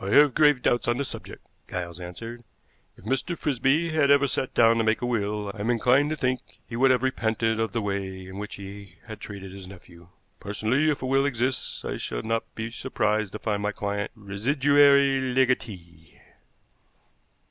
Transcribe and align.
"I 0.00 0.08
have 0.12 0.32
grave 0.34 0.62
doubts 0.62 0.88
on 0.88 0.96
the 0.96 1.04
subject," 1.04 1.46
Giles 1.68 2.00
answered. 2.00 2.42
"If 2.96 3.04
Mr. 3.04 3.36
Frisby 3.36 3.90
had 3.90 4.10
ever 4.10 4.26
sat 4.26 4.54
down 4.54 4.78
to 4.78 4.82
make 4.82 5.02
a 5.02 5.04
will, 5.06 5.50
I 5.54 5.60
am 5.60 5.68
inclined 5.68 6.08
to 6.08 6.16
think 6.16 6.40
he 6.66 6.74
would 6.74 6.90
have 6.90 7.02
repented 7.02 7.60
of 7.60 7.72
the 7.72 7.82
way 7.82 8.26
in 8.26 8.38
which 8.38 8.54
he 8.54 8.96
had 9.06 9.20
treated 9.20 9.52
his 9.52 9.68
nephew. 9.68 10.08
Personally, 10.40 10.88
if 10.88 11.02
a 11.02 11.06
will 11.06 11.26
exists, 11.26 11.84
I 11.84 11.98
should 11.98 12.24
not 12.24 12.44
be 12.54 12.70
surprised 12.70 13.32
to 13.34 13.38
find 13.38 13.60
my 13.62 13.72
client 13.72 14.10
residuary 14.14 15.20
legatee." 15.34 16.18